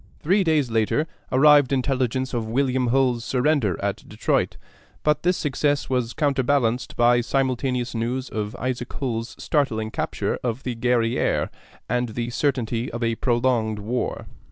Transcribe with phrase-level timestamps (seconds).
[0.19, 4.57] Three days later arrived intelligence of William Hull's surrender at Detroit;
[5.03, 10.75] but this success was counterbalanced by simultaneous news of Isaac Hull's startling capture of the
[10.75, 11.49] Guerrière,
[11.87, 14.25] and the certainty of a prolonged war.